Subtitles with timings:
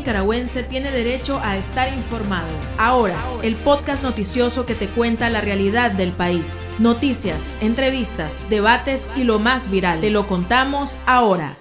[0.00, 2.48] nicaragüense tiene derecho a estar informado.
[2.78, 6.68] Ahora, el podcast noticioso que te cuenta la realidad del país.
[6.78, 10.00] Noticias, entrevistas, debates y lo más viral.
[10.00, 11.58] Te lo contamos ahora.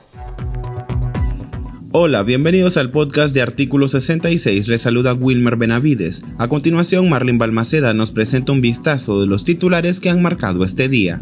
[1.92, 4.70] Hola, bienvenidos al podcast de Artículo 66.
[4.70, 6.24] Les saluda Wilmer Benavides.
[6.38, 10.88] A continuación, Marlene Balmaceda nos presenta un vistazo de los titulares que han marcado este
[10.88, 11.20] día.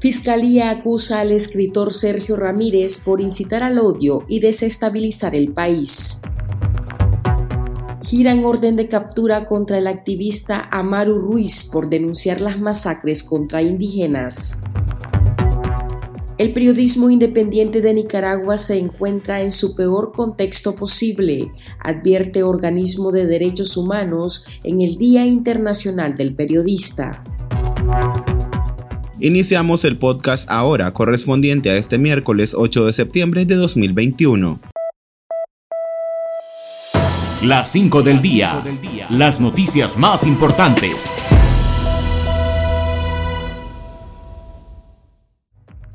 [0.00, 6.22] Fiscalía acusa al escritor Sergio Ramírez por incitar al odio y desestabilizar el país.
[8.02, 13.60] Gira en orden de captura contra el activista Amaru Ruiz por denunciar las masacres contra
[13.60, 14.62] indígenas.
[16.38, 23.26] El periodismo independiente de Nicaragua se encuentra en su peor contexto posible, advierte organismo de
[23.26, 27.22] derechos humanos en el Día Internacional del Periodista.
[29.22, 34.58] Iniciamos el podcast ahora, correspondiente a este miércoles 8 de septiembre de 2021.
[37.42, 38.64] Las 5 del día.
[39.10, 41.12] Las noticias más importantes.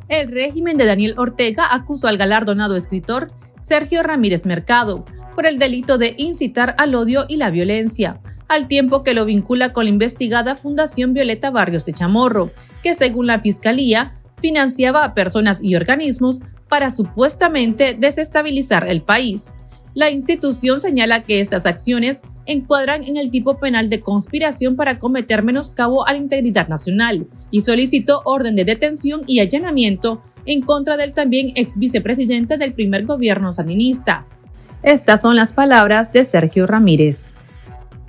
[0.08, 5.04] El régimen de Daniel Ortega acusó al galardonado escritor Sergio Ramírez Mercado
[5.34, 9.74] por el delito de incitar al odio y la violencia, al tiempo que lo vincula
[9.74, 12.52] con la investigada Fundación Violeta Barrios de Chamorro,
[12.84, 19.54] que según la Fiscalía financiaba a personas y organismos para supuestamente desestabilizar el país.
[19.94, 25.42] La institución señala que estas acciones encuadran en el tipo penal de conspiración para cometer
[25.42, 31.14] menoscabo a la integridad nacional y solicitó orden de detención y allanamiento en contra del
[31.14, 34.28] también ex vicepresidente del primer gobierno sandinista.
[34.84, 37.36] Estas son las palabras de Sergio Ramírez.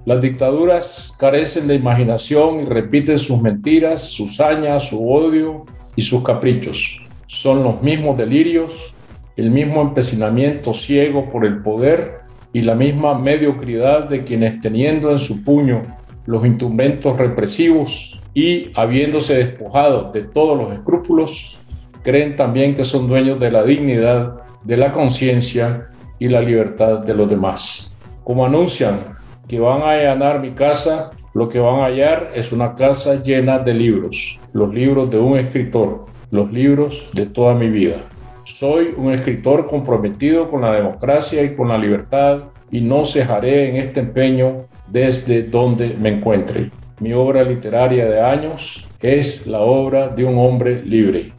[0.07, 6.23] Las dictaduras carecen de imaginación y repiten sus mentiras, sus hañas, su odio y sus
[6.23, 7.01] caprichos.
[7.27, 8.95] Son los mismos delirios,
[9.37, 12.21] el mismo empecinamiento ciego por el poder
[12.53, 15.83] y la misma mediocridad de quienes teniendo en su puño
[16.25, 21.59] los instrumentos represivos y habiéndose despojado de todos los escrúpulos,
[22.05, 25.89] creen también que son dueños de la dignidad, de la conciencia
[26.21, 27.97] y la libertad de los demás.
[28.23, 29.16] Como anuncian
[29.49, 33.59] que van a allanar mi casa, lo que van a hallar es una casa llena
[33.59, 37.99] de libros, los libros de un escritor, los libros de toda mi vida.
[38.45, 43.77] Soy un escritor comprometido con la democracia y con la libertad y no cejaré en
[43.77, 46.71] este empeño desde donde me encuentre.
[47.01, 51.33] Mi obra literaria de años es la obra de un hombre libre.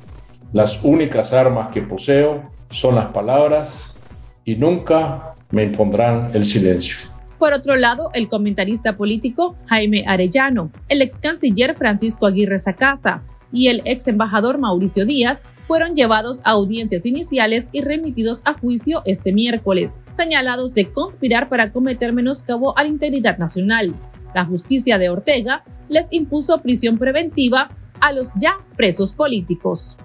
[0.54, 3.98] Las únicas armas que poseo son las palabras
[4.46, 7.17] y nunca me impondrán el silencio.
[7.40, 13.68] Por otro lado, el comentarista político Jaime Arellano, el ex canciller Francisco Aguirre Sacasa y
[13.68, 19.34] el ex embajador Mauricio Díaz fueron llevados a audiencias iniciales y remitidos a juicio este
[19.34, 23.94] miércoles, señalados de conspirar para cometer menoscabo a la integridad nacional.
[24.34, 29.98] La justicia de Ortega les impuso prisión preventiva a los ya presos políticos.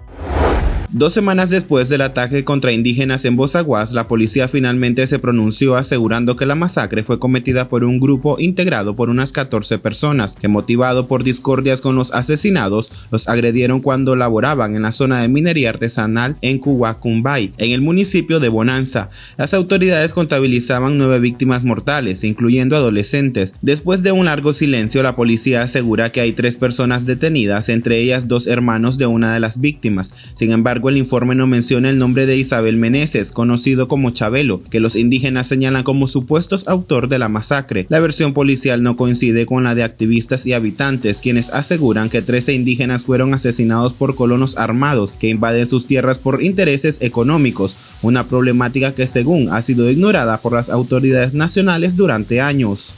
[0.95, 6.35] Dos semanas después del ataque contra indígenas en Bozaguas, la policía finalmente se pronunció asegurando
[6.35, 11.07] que la masacre fue cometida por un grupo integrado por unas 14 personas que motivado
[11.07, 16.37] por discordias con los asesinados, los agredieron cuando laboraban en la zona de minería artesanal
[16.41, 19.09] en Cuacumbay, en el municipio de Bonanza.
[19.35, 23.55] Las autoridades contabilizaban nueve víctimas mortales, incluyendo adolescentes.
[23.63, 28.27] Después de un largo silencio, la policía asegura que hay tres personas detenidas, entre ellas
[28.27, 30.13] dos hermanos de una de las víctimas.
[30.35, 34.79] Sin embargo, el informe no menciona el nombre de Isabel Meneses, conocido como Chabelo, que
[34.79, 37.85] los indígenas señalan como supuestos autor de la masacre.
[37.89, 42.53] La versión policial no coincide con la de activistas y habitantes, quienes aseguran que 13
[42.53, 48.93] indígenas fueron asesinados por colonos armados que invaden sus tierras por intereses económicos, una problemática
[48.93, 52.95] que según ha sido ignorada por las autoridades nacionales durante años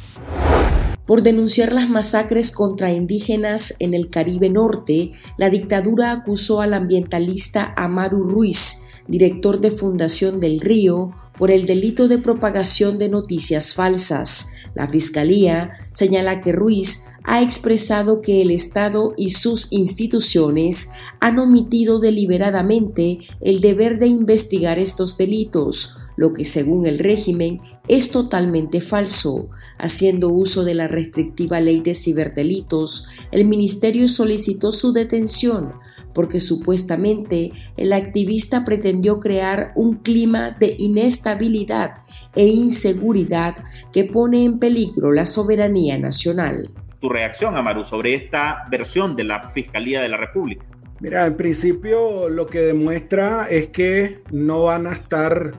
[1.05, 7.73] por denunciar las masacres contra indígenas en el Caribe Norte, la dictadura acusó al ambientalista
[7.77, 14.47] Amaru Ruiz, director de Fundación del Río, por el delito de propagación de noticias falsas.
[14.73, 21.99] La Fiscalía señala que Ruiz ha expresado que el Estado y sus instituciones han omitido
[21.99, 29.49] deliberadamente el deber de investigar estos delitos, lo que según el régimen es totalmente falso.
[29.77, 35.71] Haciendo uso de la restrictiva ley de ciberdelitos, el ministerio solicitó su detención
[36.13, 41.95] porque supuestamente el activista pretendió crear un clima de inestabilidad
[42.35, 43.55] e inseguridad
[43.91, 46.69] que pone en peligro la soberanía nacional.
[47.01, 50.65] Tu reacción, Amaru, sobre esta versión de la Fiscalía de la República.
[51.01, 55.51] Mira, en principio lo que demuestra es que no van a estar,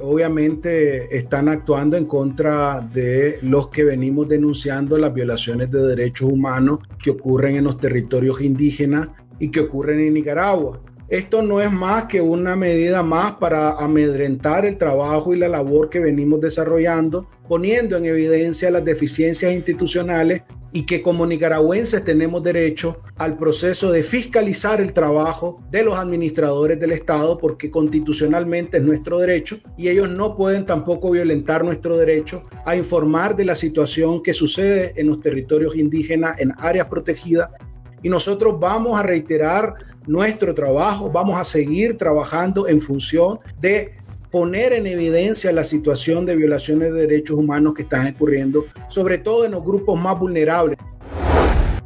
[0.00, 6.80] obviamente están actuando en contra de los que venimos denunciando las violaciones de derechos humanos
[7.02, 9.08] que ocurren en los territorios indígenas
[9.38, 10.80] y que ocurren en Nicaragua.
[11.10, 15.90] Esto no es más que una medida más para amedrentar el trabajo y la labor
[15.90, 20.42] que venimos desarrollando, poniendo en evidencia las deficiencias institucionales
[20.72, 26.78] y que como nicaragüenses tenemos derecho al proceso de fiscalizar el trabajo de los administradores
[26.78, 32.44] del Estado porque constitucionalmente es nuestro derecho y ellos no pueden tampoco violentar nuestro derecho
[32.64, 37.50] a informar de la situación que sucede en los territorios indígenas en áreas protegidas
[38.02, 39.74] y nosotros vamos a reiterar
[40.06, 43.94] nuestro trabajo, vamos a seguir trabajando en función de
[44.30, 49.44] poner en evidencia la situación de violaciones de derechos humanos que están ocurriendo, sobre todo
[49.44, 50.78] en los grupos más vulnerables.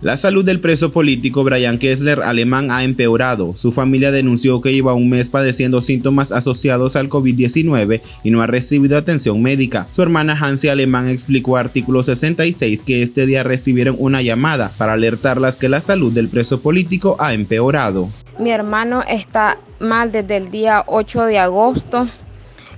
[0.05, 3.55] La salud del preso político Brian Kessler alemán ha empeorado.
[3.57, 8.47] Su familia denunció que lleva un mes padeciendo síntomas asociados al COVID-19 y no ha
[8.47, 9.87] recibido atención médica.
[9.93, 15.57] Su hermana Hansi Alemán explicó artículo 66 que este día recibieron una llamada para alertarlas
[15.57, 18.11] que la salud del preso político ha empeorado.
[18.39, 22.11] Mi hermano está mal desde el día 8 de agosto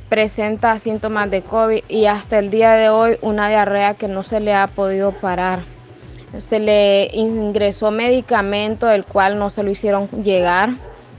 [0.09, 4.39] presenta síntomas de COVID y hasta el día de hoy una diarrea que no se
[4.39, 5.76] le ha podido parar.
[6.41, 10.71] Se le ingresó medicamento, el cual no se lo hicieron llegar.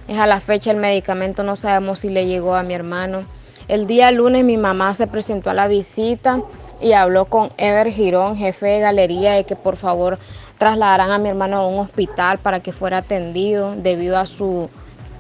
[0.08, 3.24] Es a la fecha el medicamento, no sabemos si le llegó a mi hermano.
[3.68, 6.42] El día lunes mi mamá se presentó a la visita
[6.80, 10.20] y habló con Ever Girón, jefe de galería, de que por favor
[10.58, 14.70] trasladaran a mi hermano a un hospital para que fuera atendido debido a su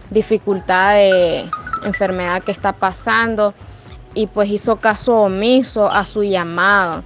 [0.09, 1.43] dificultad de
[1.83, 3.53] enfermedad que está pasando
[4.13, 7.03] y pues hizo caso omiso a su llamado.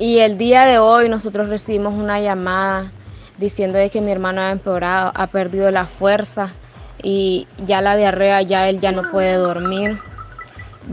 [0.00, 2.90] Y el día de hoy nosotros recibimos una llamada
[3.36, 6.54] diciendo de que mi hermano ha empeorado, ha perdido la fuerza
[7.02, 9.98] y ya la diarrea, ya él ya no puede dormir,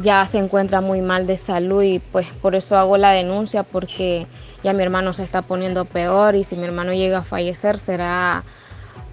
[0.01, 4.27] ya se encuentra muy mal de salud y pues por eso hago la denuncia porque
[4.62, 8.44] ya mi hermano se está poniendo peor y si mi hermano llega a fallecer será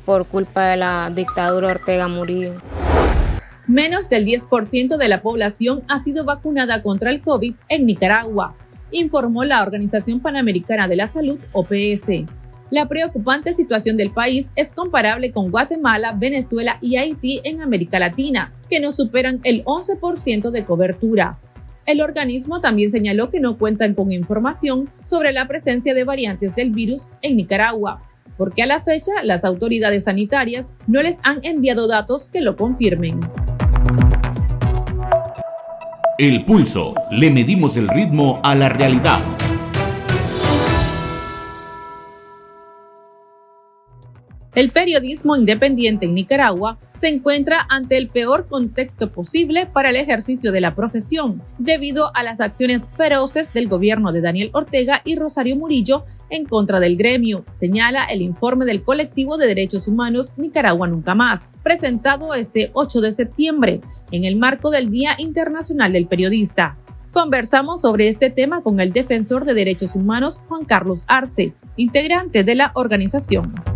[0.04, 2.54] por culpa de la dictadura Ortega Murillo.
[3.68, 8.56] Menos del 10% de la población ha sido vacunada contra el COVID en Nicaragua,
[8.94, 12.24] informó la Organización Panamericana de la Salud, OPS.
[12.70, 18.52] La preocupante situación del país es comparable con Guatemala, Venezuela y Haití en América Latina,
[18.70, 21.38] que no superan el 11% de cobertura.
[21.86, 26.70] El organismo también señaló que no cuentan con información sobre la presencia de variantes del
[26.70, 28.00] virus en Nicaragua,
[28.38, 33.20] porque a la fecha las autoridades sanitarias no les han enviado datos que lo confirmen.
[36.16, 36.94] El pulso.
[37.10, 39.20] Le medimos el ritmo a la realidad.
[44.54, 50.52] El periodismo independiente en Nicaragua se encuentra ante el peor contexto posible para el ejercicio
[50.52, 55.56] de la profesión, debido a las acciones feroces del gobierno de Daniel Ortega y Rosario
[55.56, 61.16] Murillo en contra del gremio, señala el informe del colectivo de derechos humanos Nicaragua Nunca
[61.16, 63.80] Más, presentado este 8 de septiembre,
[64.12, 66.78] en el marco del Día Internacional del Periodista.
[67.10, 72.54] Conversamos sobre este tema con el defensor de derechos humanos Juan Carlos Arce, integrante de
[72.54, 73.73] la organización.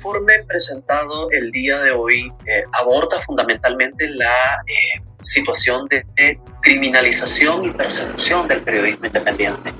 [0.00, 7.70] Informe presentado el día de hoy eh, aborda fundamentalmente la eh, situación de criminalización y
[7.72, 9.74] persecución del periodismo independiente.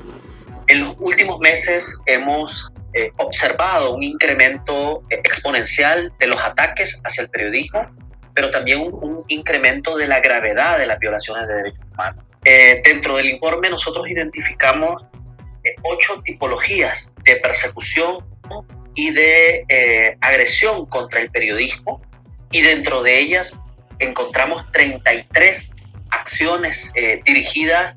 [0.67, 7.31] En los últimos meses hemos eh, observado un incremento exponencial de los ataques hacia el
[7.31, 7.87] periodismo,
[8.35, 12.25] pero también un, incremento de la gravedad de las violaciones de derechos humanos.
[12.45, 15.03] Eh, dentro del informe nosotros identificamos
[15.65, 18.19] eh, ocho tipologías de persecución
[18.95, 22.01] y de agresión contra el periodismo
[22.51, 23.57] y dentro de ellas
[23.99, 25.71] encontramos 33
[26.11, 26.93] acciones
[27.25, 27.95] dirigidas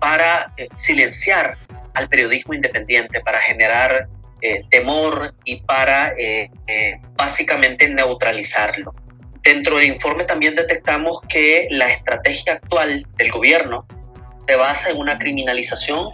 [0.00, 1.56] para silenciar
[1.94, 4.08] al periodismo independiente, para generar
[4.40, 8.94] eh, temor y para eh, eh, básicamente neutralizarlo.
[9.42, 13.84] Dentro del informe también detectamos que la estrategia actual del gobierno
[14.46, 16.10] se basa en una criminalización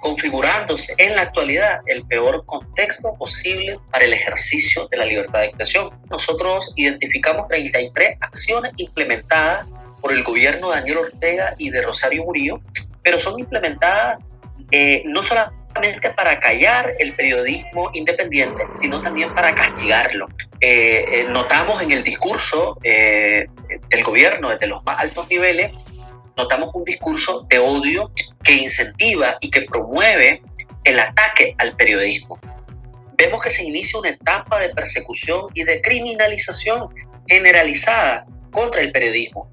[0.00, 5.46] configurándose en la actualidad el peor contexto posible para el ejercicio de la libertad de
[5.46, 5.90] expresión.
[6.08, 9.66] Nosotros identificamos 33 acciones implementadas
[10.00, 12.60] por el gobierno de Daniel Ortega y de Rosario Murillo,
[13.02, 14.18] pero son implementadas
[14.70, 20.28] eh, no solamente para callar el periodismo independiente, sino también para castigarlo.
[20.60, 25.72] Eh, eh, notamos en el discurso del gobierno desde los más altos niveles,
[26.36, 28.10] notamos un discurso de odio
[28.42, 30.42] que incentiva y que promueve
[30.84, 32.38] el ataque al periodismo.
[33.16, 36.88] vemos que se inicia una etapa de persecución y de criminalización
[37.28, 39.50] generalizada contra el periodismo.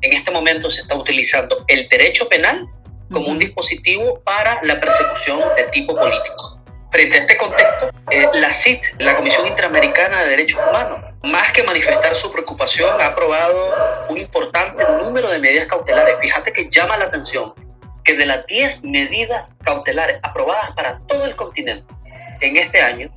[0.00, 2.66] En este momento se está utilizando el derecho penal
[3.10, 6.60] como un dispositivo para la persecución de tipo político.
[6.90, 11.62] Frente a este contexto, eh, la CIT, la Comisión Interamericana de Derechos Humanos, más que
[11.62, 16.16] manifestar su preocupación, ha aprobado un importante número de medidas cautelares.
[16.20, 17.52] Fíjate que llama la atención
[18.04, 21.92] que de las 10 medidas cautelares aprobadas para todo el continente
[22.40, 23.10] en este año,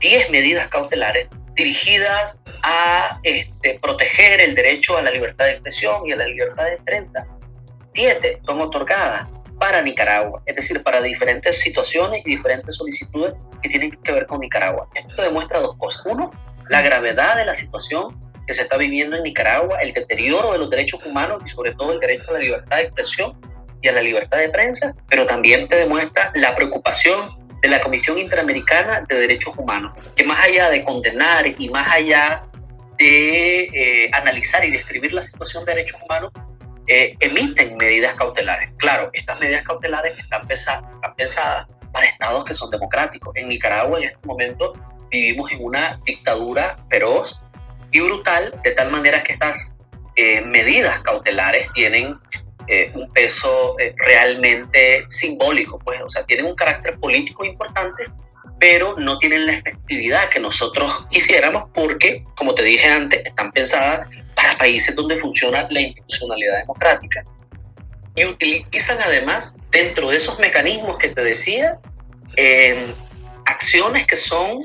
[0.00, 6.12] 10 medidas cautelares dirigidas a este, proteger el derecho a la libertad de expresión y
[6.12, 7.26] a la libertad de prensa.
[7.92, 9.28] Siete son otorgadas
[9.58, 14.40] para Nicaragua, es decir, para diferentes situaciones y diferentes solicitudes que tienen que ver con
[14.40, 14.88] Nicaragua.
[14.94, 16.02] Esto demuestra dos cosas.
[16.06, 16.30] Uno,
[16.70, 20.70] la gravedad de la situación que se está viviendo en Nicaragua, el deterioro de los
[20.70, 23.40] derechos humanos y sobre todo el derecho a la libertad de expresión
[23.82, 27.28] y a la libertad de prensa, pero también te demuestra la preocupación
[27.60, 32.44] de la Comisión Interamericana de Derechos Humanos, que más allá de condenar y más allá
[32.96, 36.30] de eh, analizar y describir la situación de derechos humanos,
[36.86, 38.70] eh, emiten medidas cautelares.
[38.76, 43.34] Claro, estas medidas cautelares están, están pensadas para estados que son democráticos.
[43.34, 44.72] En Nicaragua en este momento
[45.10, 47.40] vivimos en una dictadura feroz
[47.90, 49.72] y brutal, de tal manera que estas
[50.16, 52.18] eh, medidas cautelares tienen
[52.68, 58.04] eh, un peso eh, realmente simbólico, pues, o sea, tienen un carácter político importante,
[58.60, 64.08] pero no tienen la efectividad que nosotros quisiéramos porque, como te dije antes, están pensadas
[64.36, 67.24] para países donde funciona la institucionalidad democrática.
[68.14, 71.78] Y utilizan además dentro de esos mecanismos que te decía
[72.36, 72.86] eh,
[73.46, 74.60] acciones que son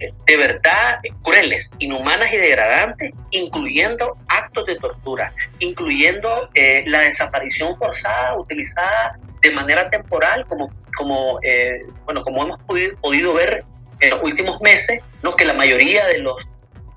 [0.00, 8.36] de verdad crueles, inhumanas y degradantes, incluyendo actos de tortura, incluyendo eh, la desaparición forzada
[8.38, 13.64] utilizada de manera temporal, como, como, eh, bueno, como hemos podido, ver
[14.00, 15.36] en los últimos meses, ¿no?
[15.36, 16.36] que la mayoría de los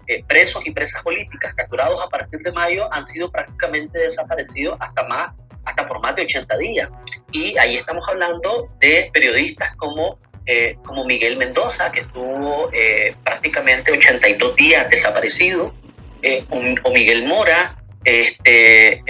[0.07, 5.03] eh, presos y presas políticas capturados a partir de mayo han sido prácticamente desaparecidos hasta,
[5.07, 5.33] más,
[5.65, 6.89] hasta por más de 80 días.
[7.31, 13.91] Y ahí estamos hablando de periodistas como eh, como Miguel Mendoza, que estuvo eh, prácticamente
[13.91, 15.73] 82 días desaparecido,
[16.21, 19.01] eh, o, Miguel Mora, este,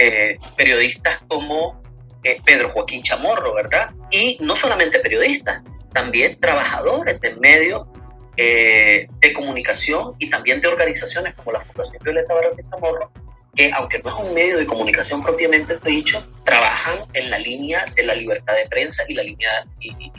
[0.56, 1.82] periodistas como
[2.44, 3.90] Pedro Joaquín Chamorro, ¿verdad?
[4.10, 5.62] Y no solamente periodistas,
[5.92, 7.88] también trabajadores del medio
[8.36, 13.10] de comunicación y también de organizaciones como la Fundación Violeta Barón Chamorro,
[13.54, 18.02] que aunque no es un medio de comunicación propiamente dicho, trabajan en la línea de
[18.02, 20.10] la libertad de prensa y la línea y,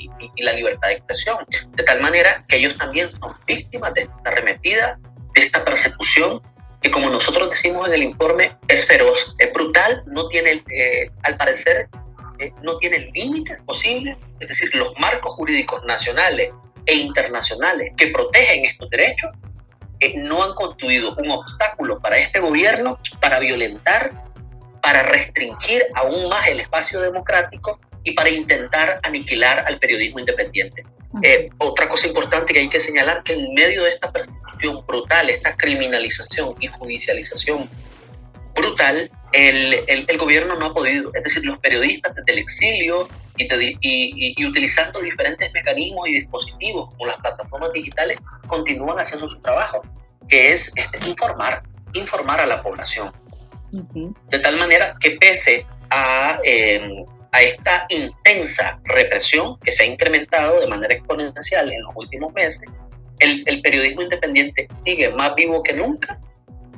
[0.41, 1.37] la libertad de expresión,
[1.75, 4.99] de tal manera que ellos también son víctimas de esta arremetida,
[5.33, 6.41] de esta persecución
[6.81, 11.35] que como nosotros decimos en el informe es feroz, es brutal, no tiene, eh, al
[11.35, 11.87] parecer,
[12.39, 16.53] eh, no tiene límites posibles, es decir, los marcos jurídicos nacionales
[16.85, 19.31] e internacionales que protegen estos derechos
[20.15, 24.11] no han constituido un obstáculo para este gobierno para violentar,
[24.81, 30.83] para restringir aún más el espacio democrático y para intentar aniquilar al periodismo independiente.
[31.23, 35.29] Eh, otra cosa importante que hay que señalar que en medio de esta persecución brutal,
[35.29, 37.69] esta criminalización y judicialización
[38.53, 43.47] brutal, el, el, gobierno no ha podido, es decir, los periodistas desde el exilio y,
[43.81, 49.81] y, utilizando diferentes mecanismos y dispositivos como las plataformas digitales, continúan haciendo su trabajo,
[50.29, 51.63] que es este, informar,
[51.93, 53.11] informar a la población.
[54.29, 60.61] De tal manera que pese a, em, a esta intensa represión que se ha incrementado
[60.61, 62.61] de manera exponencial en los últimos meses,
[63.19, 66.17] el, el periodismo independiente sigue más vivo que nunca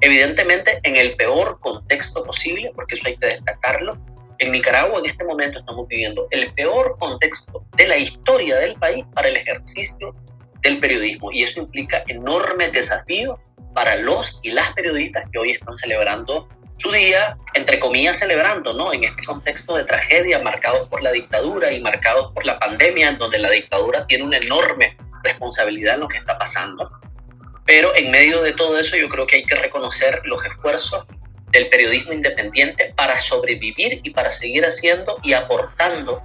[0.02, 3.98] Evidentemente, en el peor contexto posible, porque eso hay que destacarlo,
[4.40, 9.06] en Nicaragua en este momento estamos viviendo el peor contexto de la historia del país
[9.14, 10.16] para el ejercicio
[10.62, 13.40] del periodismo y eso implica enormes desafíos
[13.74, 18.94] para los y las periodistas que hoy están celebrando su día, entre comillas celebrando, ¿no?
[18.94, 23.18] En este contexto de tragedia marcados por la dictadura y marcados por la pandemia, en
[23.18, 26.90] donde la dictadura tiene una enorme responsabilidad en lo que está pasando.
[27.68, 31.06] Pero en medio de todo eso yo creo que hay que reconocer los esfuerzos
[31.52, 36.22] del periodismo independiente para sobrevivir y para seguir haciendo y aportando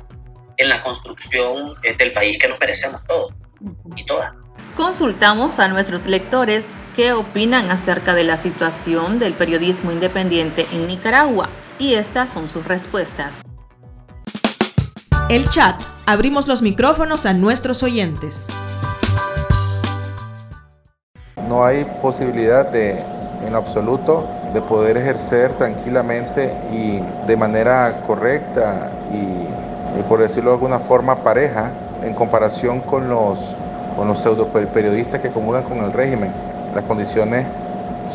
[0.57, 3.35] en la construcción eh, del país que nos merecemos todos
[3.97, 4.35] y todas.
[4.77, 11.49] Consultamos a nuestros lectores qué opinan acerca de la situación del periodismo independiente en Nicaragua
[11.79, 13.43] y estas son sus respuestas.
[15.29, 15.81] El chat.
[16.05, 18.49] Abrimos los micrófonos a nuestros oyentes
[21.53, 22.99] no hay posibilidad de,
[23.47, 30.79] en absoluto, de poder ejercer tranquilamente y de manera correcta y, por decirlo de alguna
[30.79, 31.71] forma pareja
[32.03, 33.39] en comparación con los
[33.97, 36.33] con los pseudo periodistas que comulgan con el régimen.
[36.75, 37.47] Las condiciones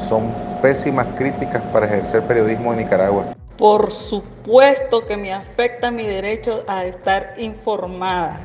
[0.10, 0.24] son
[0.60, 3.26] pésimas críticas para ejercer periodismo en Nicaragua.
[3.60, 8.40] Por supuesto que me afecta mi derecho a estar informada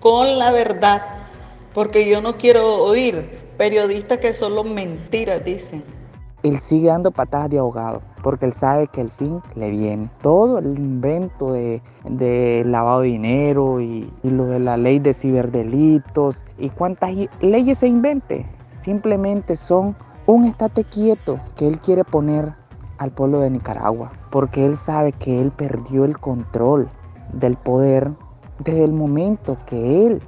[0.00, 1.00] con la verdad,
[1.72, 5.84] porque yo no quiero oír periodistas que solo mentiras dicen.
[6.42, 10.10] Él sigue dando patadas de ahogado, porque él sabe que el fin le viene.
[10.22, 11.82] Todo el invento de,
[12.64, 17.10] lavado de dinero y, y, lo de la ley de ciberdelitos y cuántas
[17.40, 18.46] leyes se invente,
[18.80, 19.96] simplemente son
[20.26, 22.50] un estate quieto que él quiere poner
[22.98, 26.88] al pueblo de Nicaragua, porque él sabe que él perdió el control
[27.32, 28.10] del poder
[28.58, 30.22] desde el momento que él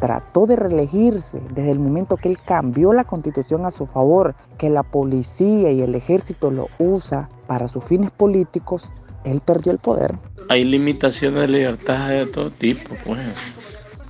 [0.00, 4.70] trató de reelegirse, desde el momento que él cambió la constitución a su favor, que
[4.70, 8.88] la policía y el ejército lo usa para sus fines políticos,
[9.24, 10.12] él perdió el poder.
[10.48, 13.20] Hay limitaciones de libertad de todo tipo, pues.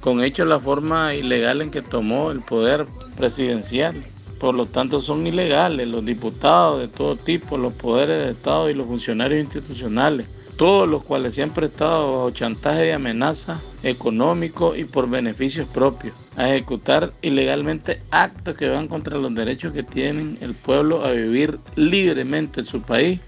[0.00, 4.04] Con hecho la forma ilegal en que tomó el poder presidencial.
[4.38, 8.75] Por lo tanto, son ilegales los diputados de todo tipo, los poderes de Estado y
[8.75, 14.84] los funcionarios institucionales, todos los cuales se han prestado bajo chantaje y amenaza económico y
[14.84, 20.54] por beneficios propios, a ejecutar ilegalmente actos que van contra los derechos que tienen el
[20.54, 23.20] pueblo a vivir libremente en su país.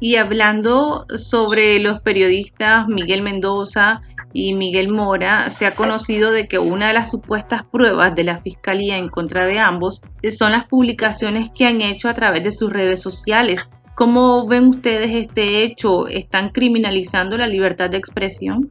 [0.00, 4.00] Y hablando sobre los periodistas Miguel Mendoza,
[4.38, 8.42] y Miguel Mora, se ha conocido de que una de las supuestas pruebas de la
[8.42, 10.02] Fiscalía en contra de ambos
[10.36, 13.66] son las publicaciones que han hecho a través de sus redes sociales.
[13.96, 16.06] ¿Cómo ven ustedes este hecho?
[16.06, 18.70] ¿Están criminalizando la libertad de expresión?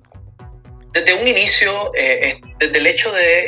[0.93, 3.39] Desde un inicio, eh, eh, desde el hecho de,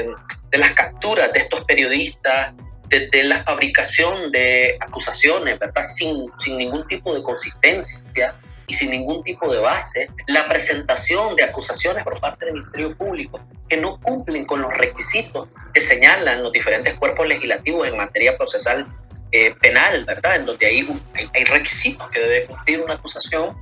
[0.00, 0.06] eh,
[0.52, 2.54] de las capturas de estos periodistas,
[2.88, 5.82] desde la fabricación de acusaciones, ¿verdad?
[5.82, 8.36] Sin, sin ningún tipo de consistencia,
[8.66, 13.40] y sin ningún tipo de base la presentación de acusaciones por parte del Ministerio Público
[13.68, 18.86] que no cumplen con los requisitos que señalan los diferentes cuerpos legislativos en materia procesal
[19.36, 20.36] eh, penal, ¿verdad?
[20.36, 20.86] En donde hay,
[21.34, 23.56] hay, requisitos que debe cumplir una acusación.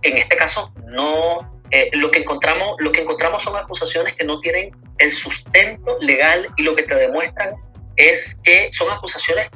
[0.00, 1.60] En este caso, no.
[1.70, 6.46] Eh, lo, que encontramos, lo que encontramos son acusaciones que no tienen el sustento legal
[6.56, 7.54] y lo que te demuestran
[7.96, 9.50] es que son acusaciones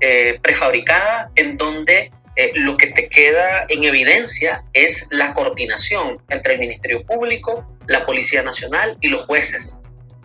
[0.00, 6.54] eh, prefabricadas en donde eh, lo que te queda en evidencia es la coordinación entre
[6.54, 9.76] el Ministerio Público, la Policía Nacional y los jueces,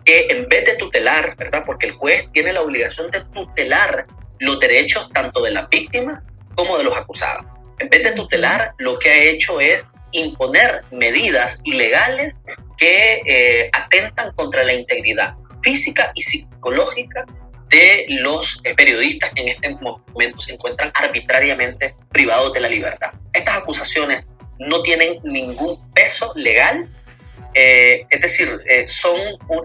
[0.06, 1.62] que en vez de tutelar, ¿verdad?
[1.66, 4.06] Porque el juez tiene la obligación de tutelar
[4.40, 6.22] los derechos tanto de la víctima
[6.54, 7.44] como de los acusados.
[7.78, 12.34] En vez de tutelar, lo que ha hecho es imponer medidas ilegales
[12.76, 17.24] que eh, atentan contra la integridad física y psicológica
[17.70, 23.10] de los eh, periodistas que en este momento se encuentran arbitrariamente privados de la libertad.
[23.32, 24.24] Estas acusaciones
[24.58, 26.88] no tienen ningún peso legal,
[27.54, 29.18] eh, es decir, son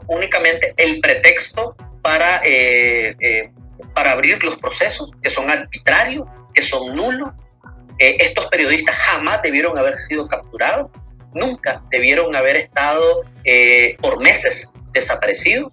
[0.08, 2.42] únicamente el pretexto para,
[3.94, 7.30] para abrir los procesos que son arbitrarios, que son nulos.
[8.00, 10.90] estos periodistas jamás debieron haber sido capturados,
[11.34, 13.24] nunca debieron haber estado
[14.02, 15.72] por meses desaparecidos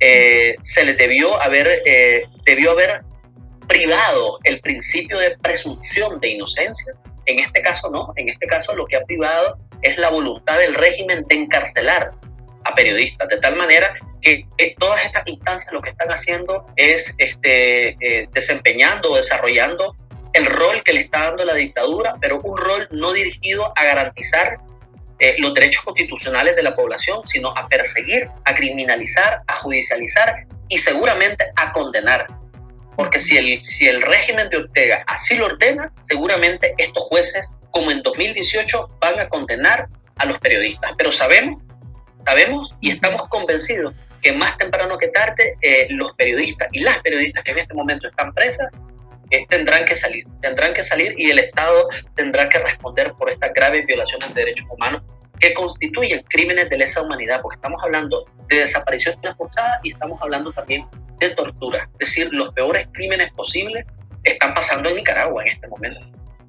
[0.00, 3.00] eh, se les debió haber, eh, debió haber
[3.66, 6.92] privado el principio de presunción de inocencia.
[7.24, 10.74] En este caso no, en este caso lo que ha privado es la voluntad del
[10.74, 12.12] régimen de encarcelar
[12.74, 14.46] periodistas, de tal manera que
[14.78, 19.94] todas estas instancias lo que están haciendo es este, eh, desempeñando o desarrollando
[20.32, 24.58] el rol que le está dando la dictadura, pero un rol no dirigido a garantizar
[25.18, 30.76] eh, los derechos constitucionales de la población, sino a perseguir, a criminalizar, a judicializar y
[30.76, 32.26] seguramente a condenar.
[32.96, 37.90] Porque si el, si el régimen de Ortega así lo ordena, seguramente estos jueces, como
[37.90, 40.90] en 2018, van a condenar a los periodistas.
[40.98, 41.62] Pero sabemos,
[42.26, 47.44] sabemos y estamos convencidos que más temprano que tarde eh, los periodistas y las periodistas
[47.44, 48.68] que en este momento están presas
[49.30, 53.52] eh, tendrán que salir, tendrán que salir y el Estado tendrá que responder por estas
[53.54, 55.02] graves violaciones de derechos humanos
[55.40, 60.52] que constituyen crímenes de lesa humanidad, porque estamos hablando de desapariciones forzadas y estamos hablando
[60.52, 60.86] también
[61.18, 63.84] de tortura, es decir, los peores crímenes posibles
[64.22, 66.00] están pasando en Nicaragua en este momento.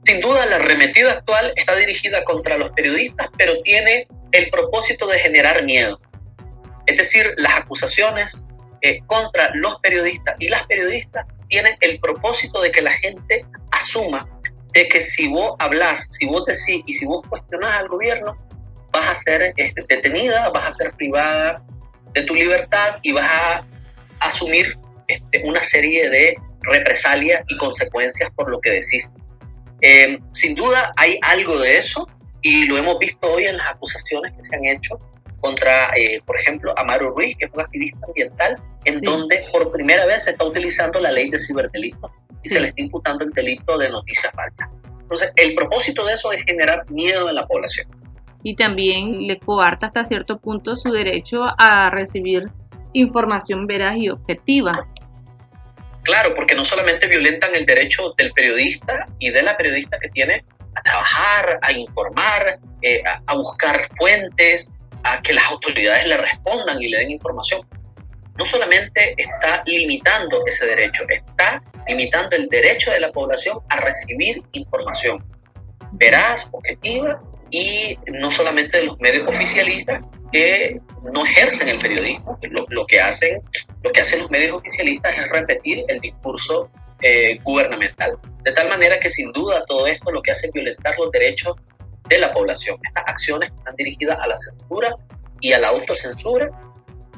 [0.06, 5.20] Sin duda, la arremetida actual está dirigida contra los periodistas, pero tiene el propósito de
[5.20, 6.00] generar miedo.
[6.86, 8.42] Es decir, las acusaciones
[8.82, 14.28] eh, contra los periodistas y las periodistas tienen el propósito de que la gente asuma
[14.74, 18.38] de que si vos hablas, si vos decís y si vos cuestionás al gobierno,
[18.92, 21.64] vas a ser este, detenida, vas a ser privada
[22.14, 23.66] de tu libertad y vas a
[24.20, 29.12] asumir este, una serie de represalias y consecuencias por lo que decís.
[29.82, 32.08] Eh, sin duda hay algo de eso
[32.42, 34.98] y lo hemos visto hoy en las acusaciones que se han hecho
[35.40, 40.06] contra, eh, por ejemplo, Amaro Ruiz, que es un activista ambiental, en donde por primera
[40.06, 42.12] vez se está utilizando la ley de ciberdelito
[42.44, 44.70] y se le está imputando el delito de noticias falsas.
[45.02, 47.88] Entonces, el propósito de eso es generar miedo en la población.
[48.44, 52.44] Y también le coarta hasta cierto punto su derecho a recibir
[52.94, 54.88] información veraz y objetiva.
[56.04, 60.46] Claro, porque no solamente violentan el derecho del periodista y de la periodista que tiene
[60.88, 64.66] trabajar, a informar, eh, a, buscar fuentes,
[65.04, 67.62] a que las autoridades le respondan y le den información.
[68.38, 74.42] No solamente está limitando ese derecho, está limitando el derecho de la población a recibir
[74.52, 75.24] información
[75.94, 80.80] veraz, objetiva y no solamente de los medios oficialistas que
[81.14, 82.38] no ejercen el periodismo,
[82.70, 83.42] lo, que hacen,
[83.84, 86.70] lo que hacen los medios oficialistas es repetir el discurso
[87.02, 88.18] eh, gubernamental.
[88.44, 91.56] De tal manera que sin duda todo esto lo que hace es violentar los derechos
[92.10, 92.78] de la población.
[92.88, 94.96] Estas acciones están dirigidas a la censura
[95.42, 96.50] y a la autocensura.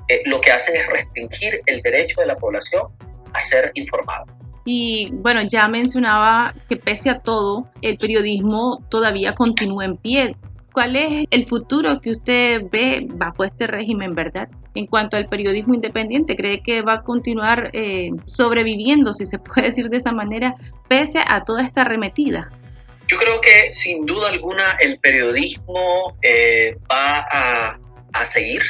[0.08, 2.88] Eh, lo que hacen es restringir el derecho de la población
[3.34, 4.26] a ser informada.
[4.65, 10.36] Y bueno, ya mencionaba que pese a todo, el periodismo todavía continúa en pie.
[10.80, 14.48] ¿Cuál es el futuro que usted ve bajo este régimen, verdad?
[14.76, 19.68] En cuanto al periodismo independiente, ¿cree que va a continuar eh, sobreviviendo, si se puede
[19.68, 20.56] decir de esa manera,
[20.88, 22.50] pese a toda esta arremetida?
[23.10, 27.78] Yo creo que sin duda alguna el periodismo eh, va a,
[28.13, 28.62] a seguir.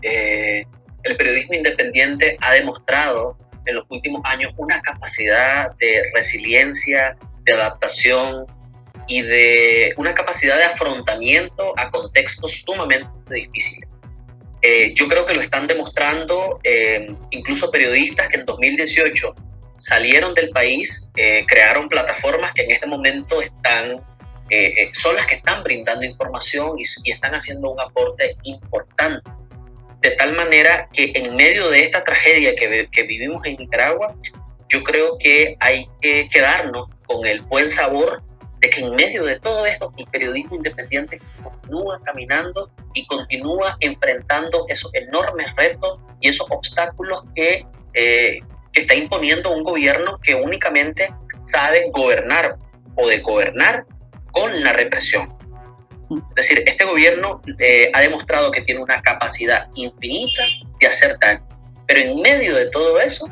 [0.00, 0.64] Eh,
[1.02, 3.36] el periodismo independiente ha demostrado
[3.66, 8.46] en los últimos años una capacidad de resiliencia, de adaptación
[9.06, 13.88] y de una capacidad de afrontamiento a contextos sumamente difíciles.
[14.62, 19.34] Eh, yo creo que lo están demostrando eh, incluso periodistas que en 2018
[19.76, 24.00] salieron del país, eh, crearon plataformas que en este momento están,
[24.92, 29.30] son las que están brindando información y, y están haciendo un aporte importante
[30.02, 34.14] de tal manera que en medio de esta tragedia que, que vivimos en Nicaragua,
[34.68, 38.22] yo creo que hay que quedarnos con el buen sabor
[38.62, 44.64] de que en medio de todo esto el periodismo independiente continúa caminando y continúa enfrentando
[44.68, 48.38] esos enormes retos y esos obstáculos que, eh,
[48.72, 52.56] que está imponiendo un gobierno que únicamente sabe gobernar
[52.94, 53.84] o de gobernar
[54.30, 55.36] con la represión.
[56.10, 60.42] Es decir, este gobierno eh, ha demostrado que tiene una capacidad infinita
[60.78, 61.44] de hacer daño,
[61.86, 63.28] pero en medio de todo eso,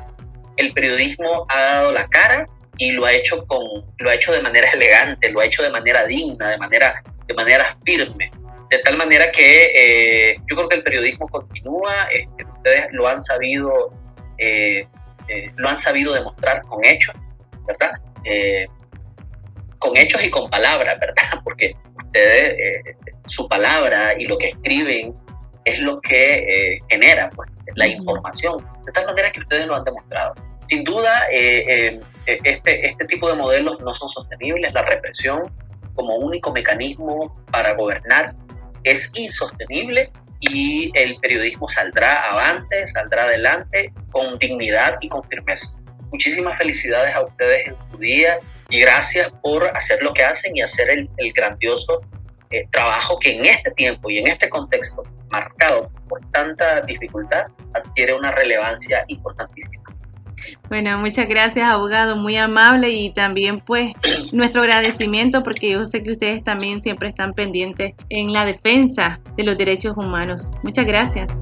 [0.56, 2.46] el periodismo ha dado la cara
[2.80, 3.62] y lo ha hecho con,
[3.98, 7.34] lo ha hecho de manera elegante, lo ha hecho de manera digna, de manera, de
[7.34, 8.28] manera firme,
[8.68, 13.22] de tal manera que eh, yo creo que el periodismo continúa, este, ustedes lo han
[13.22, 13.92] sabido,
[14.38, 14.84] eh,
[15.56, 17.14] lo han sabido demostrar con hechos,
[17.66, 17.92] ¿verdad?
[19.80, 21.40] con hechos y con palabras, ¿verdad?
[21.44, 25.14] Porque ustedes, eh, su palabra y lo que escriben
[25.64, 29.84] es lo que eh, genera pues, la información, de tal manera que ustedes lo han
[29.84, 30.34] demostrado.
[30.70, 35.42] Sin duda, eh, este, este tipo de modelos no son sostenibles, la represión
[35.96, 38.36] como único mecanismo para gobernar
[38.84, 45.74] es insostenible y el periodismo saldrá avante, saldrá adelante con dignidad y con firmeza.
[46.12, 50.60] Muchísimas felicidades a ustedes en su día y gracias por hacer lo que hacen y
[50.60, 52.00] hacer el, grandioso
[52.52, 55.02] eh, trabajo que en este tiempo y en este contexto
[55.32, 59.89] marcado por tanta dificultad adquiere una relevancia importantísima.
[60.68, 63.92] Bueno, muchas gracias, abogado, muy amable y también pues
[64.32, 69.44] nuestro agradecimiento porque yo sé que ustedes también siempre están pendientes en la defensa de
[69.44, 70.48] los derechos humanos.
[70.62, 71.34] Muchas gracias.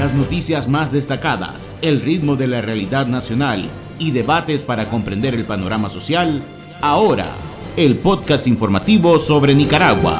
[0.00, 5.44] las noticias más destacadas, el ritmo de la realidad nacional y debates para comprender el
[5.44, 6.42] panorama social,
[6.80, 7.26] ahora,
[7.76, 10.18] el podcast informativo sobre Nicaragua.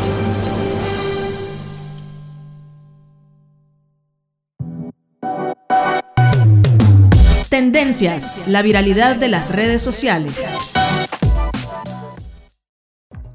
[8.46, 10.36] La viralidad de las redes sociales.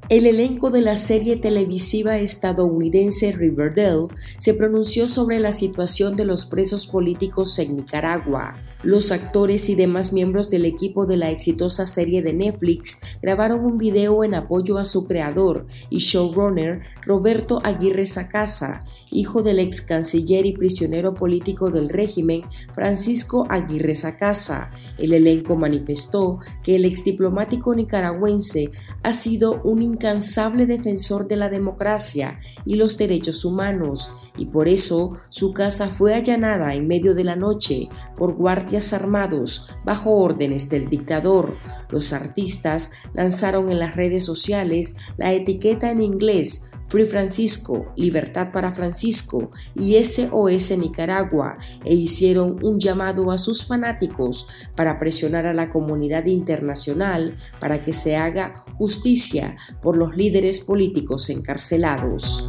[0.08, 6.46] El elenco de la serie televisiva estadounidense Riverdale se pronunció sobre la situación de los
[6.46, 8.56] presos políticos en Nicaragua.
[8.82, 13.78] Los actores y demás miembros del equipo de la exitosa serie de Netflix grabaron un
[13.78, 20.44] video en apoyo a su creador y showrunner Roberto Aguirre Sacasa, hijo del ex canciller
[20.44, 22.42] y prisionero político del régimen
[22.74, 24.70] Francisco Aguirre Sacasa.
[24.98, 28.70] El elenco manifestó que el ex diplomático nicaragüense
[29.02, 35.14] ha sido un incansable defensor de la democracia y los derechos humanos y por eso
[35.30, 40.88] su casa fue allanada en medio de la noche por guardias armados bajo órdenes del
[40.88, 41.56] dictador.
[41.90, 48.72] Los artistas lanzaron en las redes sociales la etiqueta en inglés Free Francisco, Libertad para
[48.72, 55.70] Francisco y SOS Nicaragua e hicieron un llamado a sus fanáticos para presionar a la
[55.70, 62.48] comunidad internacional para que se haga justicia por los líderes políticos encarcelados.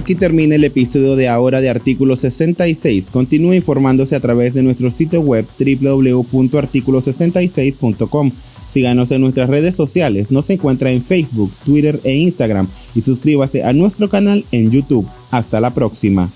[0.00, 3.10] Aquí termina el episodio de ahora de Artículo 66.
[3.10, 8.32] Continúe informándose a través de nuestro sitio web www.articulo66.com.
[8.66, 13.74] Síganos en nuestras redes sociales, nos encuentra en Facebook, Twitter e Instagram y suscríbase a
[13.74, 15.06] nuestro canal en YouTube.
[15.30, 16.30] Hasta la próxima.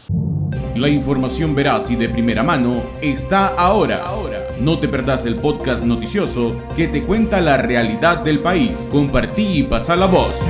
[0.77, 4.03] La información veraz y de primera mano está ahora.
[4.61, 8.77] No te perdás el podcast noticioso que te cuenta la realidad del país.
[8.93, 10.45] Compartí y pasa la voz.